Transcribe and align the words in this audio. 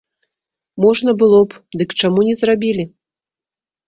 Можна 0.85 1.11
было 1.23 1.41
б, 1.51 1.61
дык 1.81 1.93
чаму 2.05 2.21
не 2.31 2.33
зрабілі? 2.39 2.87